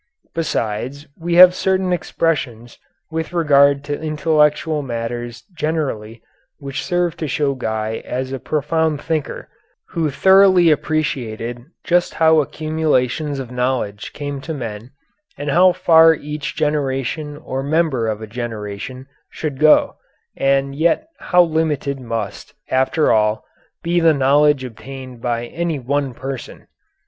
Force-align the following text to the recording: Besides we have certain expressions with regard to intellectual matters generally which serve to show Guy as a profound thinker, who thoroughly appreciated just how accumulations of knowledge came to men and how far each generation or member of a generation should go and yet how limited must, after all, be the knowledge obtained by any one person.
Besides 0.33 1.05
we 1.15 1.35
have 1.35 1.53
certain 1.53 1.93
expressions 1.93 2.79
with 3.11 3.33
regard 3.33 3.83
to 3.83 4.01
intellectual 4.01 4.81
matters 4.81 5.43
generally 5.55 6.23
which 6.57 6.83
serve 6.83 7.15
to 7.17 7.27
show 7.27 7.53
Guy 7.53 8.01
as 8.03 8.31
a 8.31 8.39
profound 8.39 8.99
thinker, 8.99 9.47
who 9.89 10.09
thoroughly 10.09 10.71
appreciated 10.71 11.63
just 11.83 12.15
how 12.15 12.39
accumulations 12.41 13.37
of 13.37 13.51
knowledge 13.51 14.11
came 14.11 14.41
to 14.41 14.55
men 14.55 14.89
and 15.37 15.51
how 15.51 15.71
far 15.71 16.15
each 16.15 16.55
generation 16.55 17.37
or 17.37 17.61
member 17.61 18.07
of 18.07 18.23
a 18.23 18.25
generation 18.25 19.05
should 19.29 19.59
go 19.59 19.97
and 20.35 20.73
yet 20.73 21.09
how 21.19 21.43
limited 21.43 21.99
must, 21.99 22.55
after 22.71 23.11
all, 23.11 23.45
be 23.83 23.99
the 23.99 24.15
knowledge 24.15 24.63
obtained 24.63 25.21
by 25.21 25.45
any 25.45 25.77
one 25.77 26.15
person. 26.15 26.65